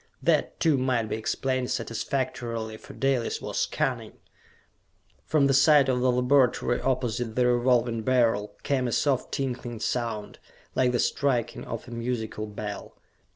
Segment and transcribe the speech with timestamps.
[0.23, 4.13] That, too, might be explained satisfactorily, for Dalis was cunning.
[5.27, 10.39] From the side of the laboratory opposite the Revolving Beryl came a soft tinkling sound,
[10.73, 12.97] like the striking of a musical bell.